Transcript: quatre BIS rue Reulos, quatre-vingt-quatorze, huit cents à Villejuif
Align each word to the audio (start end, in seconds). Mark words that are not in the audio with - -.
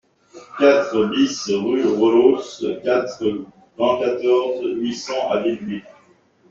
quatre 0.57 1.05
BIS 1.11 1.51
rue 1.61 1.85
Reulos, 1.85 2.65
quatre-vingt-quatorze, 2.83 4.61
huit 4.79 4.95
cents 4.95 5.29
à 5.29 5.43
Villejuif 5.43 5.85